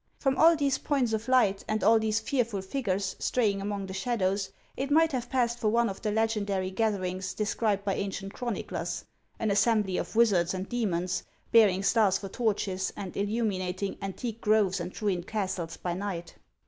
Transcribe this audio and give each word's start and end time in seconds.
From 0.17 0.35
all 0.35 0.55
these 0.55 0.79
points 0.79 1.13
of 1.13 1.27
light 1.27 1.63
and 1.67 1.83
all 1.83 1.99
these 1.99 2.19
fearful 2.19 2.63
figures 2.63 3.15
straying 3.19 3.61
among 3.61 3.85
the 3.85 3.93
shadows, 3.93 4.49
it 4.75 4.89
might 4.89 5.11
have 5.11 5.29
passed 5.29 5.59
for 5.59 5.67
one 5.67 5.89
of 5.89 6.01
the 6.01 6.09
legendary 6.09 6.71
gatherings 6.71 7.35
described 7.35 7.83
by 7.85 7.93
ancient 7.93 8.33
chroniclers,— 8.33 9.05
an 9.39 9.51
assembly 9.51 9.97
of 9.97 10.15
wizards 10.15 10.55
and 10.55 10.67
demons, 10.67 11.21
bearing 11.51 11.83
stars 11.83 12.17
for 12.17 12.29
torches, 12.29 12.91
and 12.97 13.15
illuminating 13.15 13.95
an 14.01 14.13
tique 14.13 14.41
groves 14.41 14.79
and 14.79 14.99
ruined 15.03 15.27
castles 15.27 15.77
by 15.77 15.93
night. 15.93 16.33